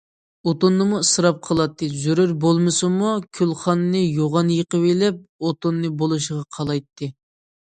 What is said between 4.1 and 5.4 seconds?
يوغان يېقىۋېلىپ